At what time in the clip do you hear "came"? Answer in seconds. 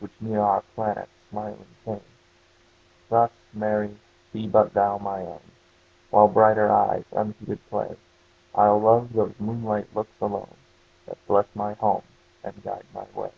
1.84-2.00